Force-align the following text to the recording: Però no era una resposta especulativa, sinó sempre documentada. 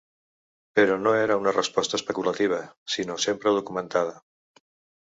Però 0.79 0.95
no 1.01 1.13
era 1.17 1.37
una 1.43 1.53
resposta 1.59 1.99
especulativa, 2.01 2.61
sinó 2.95 3.21
sempre 3.29 3.57
documentada. 3.61 4.21